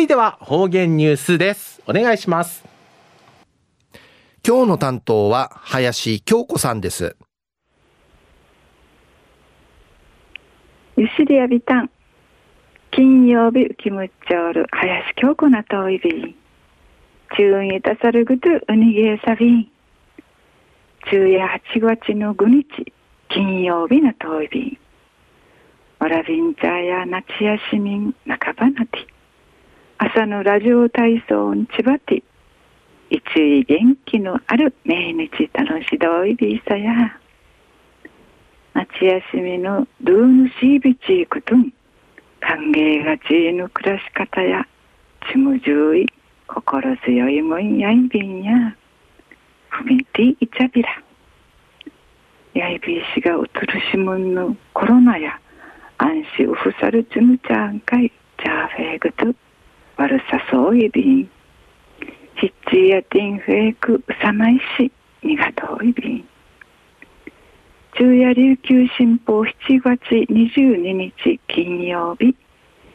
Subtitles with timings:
[0.00, 1.82] 続いては方言ニュースです。
[1.86, 2.64] お願いします。
[4.42, 7.16] 今日の担当は林京子さんです。
[10.96, 11.90] ゆしりやびたん。
[12.92, 16.34] 金曜日、キムチョール、林京子なといび。
[17.36, 19.70] 中にたさるぐとうにげさび。
[21.10, 22.90] 中夜8月の5日、
[23.28, 24.78] 金曜日のといび。
[25.98, 29.06] わらびんちゃや夏休み半ばなて。
[30.02, 32.22] 朝のラジオ体操にちばて。
[33.10, 37.20] 一位元気のある命日楽しどいびいさや。
[38.72, 41.70] 夏休みのドゥーヌシービチークトン。
[42.40, 44.66] 歓迎がちの暮らし方や、
[45.30, 46.06] ちむじゅうい、
[46.46, 48.74] 心強いもんやいびんや、
[49.68, 50.88] ふみていちゃびら。
[52.54, 55.38] やいびいしがうとるしむんのコロナや、
[55.98, 58.10] 安心うふさるちぬちゃんかい、
[58.42, 59.34] じゃあフェーグと、
[60.00, 61.30] 悪さそういびん。
[62.40, 64.90] ひっちやてんフェークうさまいし、
[65.22, 66.28] にがといびん。
[67.92, 69.52] 昼夜琉球新報7
[69.82, 70.00] 月
[70.32, 72.34] 22日金曜日。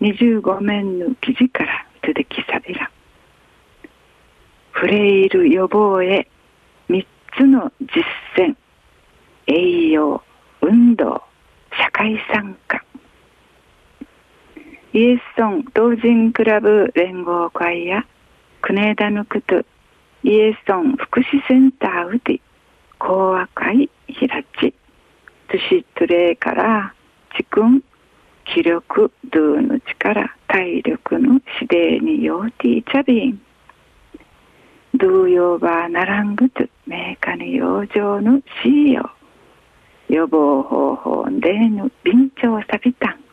[0.01, 2.89] 25面の記事から続きさびら
[4.71, 6.27] フレイル予防へ。
[6.89, 7.05] 3
[7.37, 8.03] つの実
[8.35, 8.55] 践。
[9.45, 10.23] 栄養
[10.61, 11.21] 運動
[11.71, 12.84] 社会参加。
[14.95, 18.05] イエスソン同人クラブ連合会や
[18.61, 19.57] クネダヌクト
[20.23, 22.41] イエスソン福祉センターウディ
[22.97, 24.73] 講和会平地
[25.49, 26.93] トシトレから
[27.37, 27.83] 地君
[28.45, 33.41] 気力ドゥの力体力の指令にようていちゃびん
[34.93, 39.11] ドゥヨーバーならんぐつメーカーに養生のしよ
[40.07, 43.24] 予防方法での便調さびたん。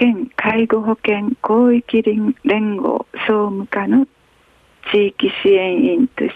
[0.00, 4.06] 県介護保険広域連合総務課の
[4.90, 6.30] 地域支援員とし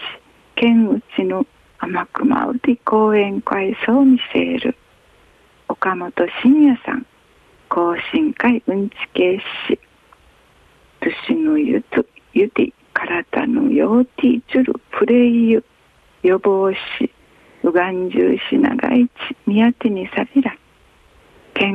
[0.53, 1.47] 県内の
[1.79, 4.77] 天熊内講演会総見せる
[5.67, 7.07] 岡本慎也さん
[7.67, 9.79] 更新会うんちけし
[11.27, 15.65] 年のゆつゆて体のようていちゅるプレイユ
[16.21, 16.77] 予防し
[17.63, 19.11] うがんじゅうし長いち
[19.47, 20.55] 宮手にさびら。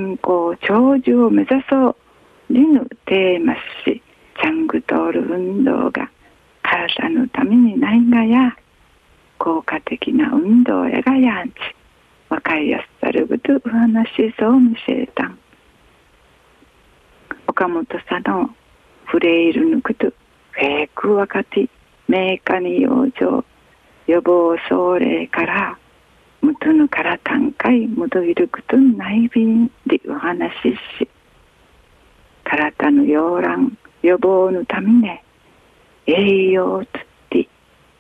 [0.00, 1.96] 健康長寿を目指そう
[2.48, 4.02] リヌテーマし
[4.40, 6.10] チャングトール運動が
[6.62, 8.56] 体のためにないがや
[9.36, 11.54] 効果的な運動やがやんち
[12.30, 15.38] わかりやすさるぐとう話しそうむせたん。
[17.46, 18.48] 岡本さんの
[19.04, 20.06] フレイルぬくと
[20.52, 21.68] フェイク若手
[22.08, 23.44] メーカーに養生
[24.06, 25.78] 予防奨励から
[26.60, 31.08] むとぬから単回むといるくと内便でお話しし
[32.44, 35.08] 体の溶乱予防のために
[36.06, 37.00] 栄養と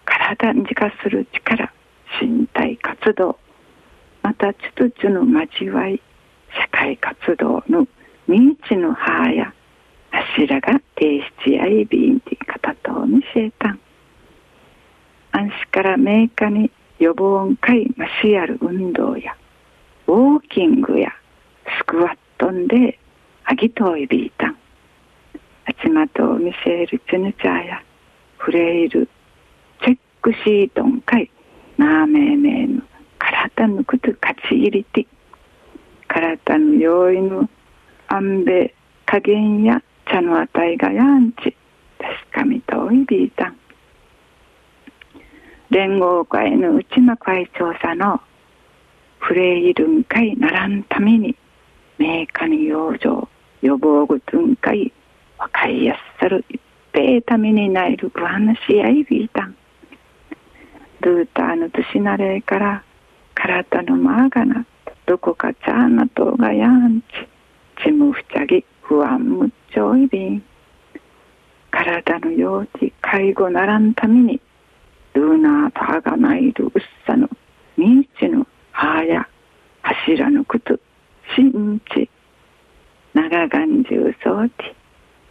[0.04, 1.72] 体に化する力
[2.20, 3.38] 身体活動
[4.22, 6.00] またつつつの交わい
[6.54, 7.86] 社会活動の
[8.28, 9.54] 認知の母や
[10.10, 13.80] 柱が提出やいびんて方とにせたん
[15.32, 16.70] 安心からメーカーに
[17.00, 19.34] 予防会ましやる運動や
[20.06, 21.10] ウォーキングや
[21.80, 22.98] スクワットんで
[23.44, 24.56] あぎといびいたん
[25.64, 27.82] あちまと見せるつぬちゃや
[28.36, 29.08] フレイル
[29.82, 31.30] チェックシートンかい
[31.78, 32.82] なめめの
[33.18, 35.06] 体のこと勝ち入りて
[36.06, 37.48] 体の用意の
[38.08, 38.74] 安米
[39.06, 41.56] 加減や茶の値がやんち。
[41.98, 43.59] 確かみといびいたん
[45.70, 48.20] 連合会の内間会長さの
[49.20, 51.36] フレイルン会ならんために
[51.96, 53.28] メーカーに養生
[53.62, 54.92] 予防ぐつんかい
[55.52, 56.60] かいやっさる一
[56.92, 59.56] 平ためにないるぐ話やいびいたん。
[61.02, 62.84] ルーターの年なれから
[63.34, 64.66] 体のマーガナ
[65.06, 67.04] どこかチャーナトがやんち
[67.84, 70.42] ちむふちゃぎ不安むっちょいびん。
[71.70, 74.40] 体の用地介護ならんために
[75.14, 76.70] ルーナーパーがないるうっ
[77.06, 77.28] さの
[77.76, 79.28] みちのはや
[79.82, 80.78] 柱のくと
[81.34, 82.08] しんち
[83.14, 84.74] 長がんじゅうそうて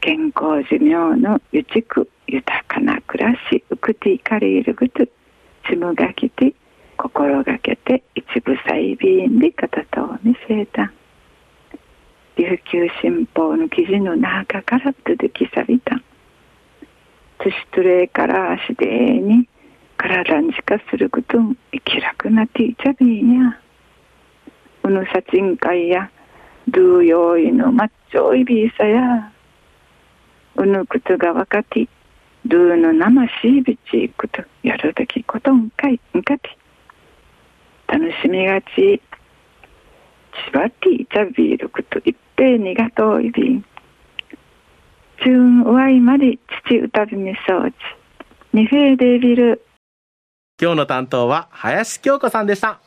[0.02, 5.06] 健康寿命のゆちく豊かな暮らしうくていかれるぐと
[5.68, 6.54] ちむがきて
[6.98, 10.92] 心がけて一部細便で片とにせた
[12.38, 16.02] 琉球新報の記事の中から出てきさびた
[17.40, 18.86] 年トレから足で
[19.20, 19.48] に
[20.00, 23.60] 体にしかすることも気楽なティーチャビーや
[24.84, 26.10] うぬさちんかいや
[26.68, 29.32] ドゥヨイのマッチョイビーサや
[30.60, 31.88] うぬくとがわかって、
[32.46, 36.50] ルーの生しいびちいくと、やるべきことんかい、んかて。
[37.88, 39.02] 楽しみがち、ち
[40.54, 43.62] ばっていちゃビールくと、いっぺいにがといびん。
[45.24, 46.38] チューンワイまで
[46.68, 47.76] 父歌びみそうち。
[48.52, 49.62] にフェーデビル。
[50.62, 52.82] 今日の担当は林京子さんでした。